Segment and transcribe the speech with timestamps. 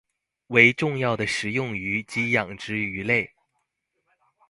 [0.47, 3.35] 为重要的食用鱼及养殖鱼类。